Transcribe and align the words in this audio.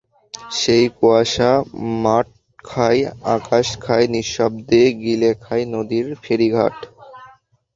সেই 0.53 0.85
কুয়াশায় 0.97 1.61
মাঠ 2.03 2.27
খায়, 2.65 3.01
আকাশ 3.35 3.67
খায়, 3.81 4.05
নিঃশব্দে 4.13 4.81
গিলে 5.01 5.29
খায় 5.43 5.65
নদীর 5.73 6.07
ফেরিঘাট। 6.23 6.75